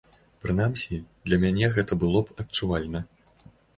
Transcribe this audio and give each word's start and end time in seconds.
Прынамсі, 0.43 0.97
для 1.29 1.39
мяне 1.43 1.69
гэта 1.75 1.99
было 2.05 2.19
б 2.31 2.39
адчувальна. 2.45 2.99